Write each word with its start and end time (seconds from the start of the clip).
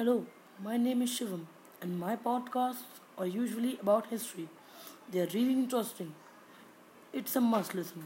Hello, 0.00 0.24
my 0.64 0.78
name 0.78 1.02
is 1.02 1.10
Shivam, 1.10 1.40
and 1.82 2.00
my 2.00 2.16
podcasts 2.16 3.00
are 3.18 3.26
usually 3.26 3.78
about 3.82 4.06
history. 4.06 4.48
They 5.10 5.20
are 5.20 5.26
really 5.34 5.52
interesting. 5.52 6.14
It's 7.12 7.36
a 7.36 7.40
must 7.42 7.74
listen. 7.74 7.98